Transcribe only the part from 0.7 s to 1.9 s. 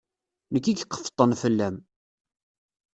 iqeffṭen fell-am.